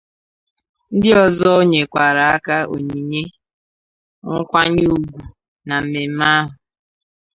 [0.93, 2.27] ndị ọzọ e nyèkwàrà
[2.73, 3.21] onyinye
[4.39, 5.19] nkwanyeugwu
[5.67, 6.53] na mmemme ahụ